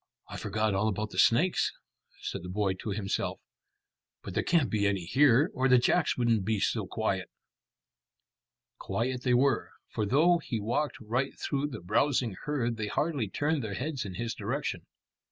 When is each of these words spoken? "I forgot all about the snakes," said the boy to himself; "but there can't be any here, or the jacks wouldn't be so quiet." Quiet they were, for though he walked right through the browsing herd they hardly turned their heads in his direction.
"I 0.27 0.35
forgot 0.37 0.73
all 0.73 0.87
about 0.87 1.11
the 1.11 1.19
snakes," 1.19 1.71
said 2.21 2.41
the 2.41 2.49
boy 2.49 2.73
to 2.73 2.89
himself; 2.89 3.39
"but 4.23 4.33
there 4.33 4.41
can't 4.41 4.71
be 4.71 4.87
any 4.87 5.05
here, 5.05 5.51
or 5.53 5.67
the 5.67 5.77
jacks 5.77 6.17
wouldn't 6.17 6.43
be 6.43 6.59
so 6.59 6.87
quiet." 6.87 7.29
Quiet 8.79 9.21
they 9.21 9.35
were, 9.35 9.73
for 9.91 10.07
though 10.07 10.39
he 10.39 10.59
walked 10.59 10.99
right 10.99 11.37
through 11.37 11.67
the 11.67 11.81
browsing 11.81 12.35
herd 12.45 12.77
they 12.77 12.87
hardly 12.87 13.29
turned 13.29 13.63
their 13.63 13.75
heads 13.75 14.03
in 14.03 14.15
his 14.15 14.33
direction. 14.33 14.87